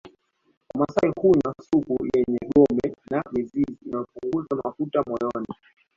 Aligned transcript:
Wamasai 0.73 1.11
hunywa 1.21 1.55
supu 1.61 2.05
yenye 2.13 2.37
gome 2.55 2.95
na 3.11 3.23
mizizi 3.31 3.77
inayopunguza 3.85 4.55
mafuta 4.63 5.03
moyoni 5.07 5.47